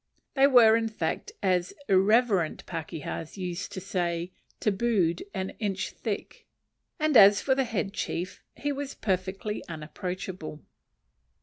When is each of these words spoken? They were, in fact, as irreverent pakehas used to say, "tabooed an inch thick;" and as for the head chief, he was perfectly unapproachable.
They 0.33 0.47
were, 0.47 0.75
in 0.75 0.87
fact, 0.87 1.31
as 1.43 1.75
irreverent 1.87 2.65
pakehas 2.65 3.37
used 3.37 3.71
to 3.73 3.79
say, 3.79 4.31
"tabooed 4.59 5.21
an 5.31 5.51
inch 5.59 5.91
thick;" 5.91 6.47
and 6.99 7.15
as 7.15 7.39
for 7.39 7.53
the 7.53 7.65
head 7.65 7.93
chief, 7.93 8.41
he 8.55 8.71
was 8.71 8.95
perfectly 8.95 9.63
unapproachable. 9.69 10.63